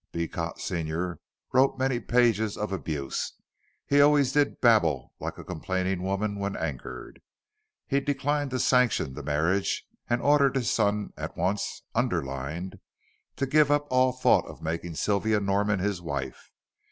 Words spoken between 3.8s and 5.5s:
he always did babble like a